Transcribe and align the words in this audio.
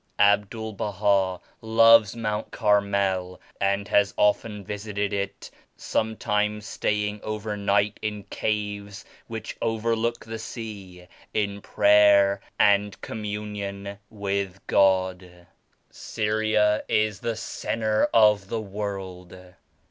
Abdul 0.17 0.73
Baha 0.73 1.39
loves 1.61 2.15
Mount 2.15 2.49
Carmel 2.49 3.39
and 3.61 3.87
has 3.89 4.15
often 4.17 4.65
visited 4.65 5.13
it, 5.13 5.51
some 5.77 6.17
times 6.17 6.65
staying 6.65 7.21
over 7.21 7.55
night 7.55 7.99
in 8.01 8.23
caves 8.23 9.05
which 9.27 9.55
overlook 9.61 10.25
the 10.25 10.39
sea, 10.39 11.07
in 11.35 11.61
prayer 11.61 12.41
and 12.59 12.99
communion 13.01 13.99
with 14.09 14.65
God. 14.65 15.45
Syria 15.91 16.83
is 16.89 17.19
the 17.19 17.35
centre 17.35 18.09
of 18.11 18.47
the 18.49 18.59
world. 18.61 19.37